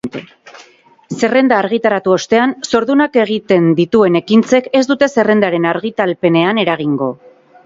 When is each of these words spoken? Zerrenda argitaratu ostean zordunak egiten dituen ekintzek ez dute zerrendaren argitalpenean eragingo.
Zerrenda 1.23 1.59
argitaratu 1.63 2.15
ostean 2.15 2.55
zordunak 2.69 3.19
egiten 3.25 3.69
dituen 3.81 4.19
ekintzek 4.23 4.71
ez 4.81 4.83
dute 4.95 5.11
zerrendaren 5.19 5.69
argitalpenean 5.75 6.65
eragingo. 6.65 7.13